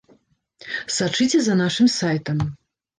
[0.97, 2.37] Сачыце за нашым сайтам.